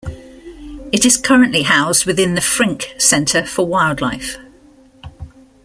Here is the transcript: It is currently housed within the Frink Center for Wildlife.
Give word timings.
It 0.91 1.05
is 1.05 1.15
currently 1.15 1.61
housed 1.61 2.07
within 2.07 2.33
the 2.33 2.41
Frink 2.41 2.95
Center 2.97 3.45
for 3.45 3.67
Wildlife. 3.67 4.37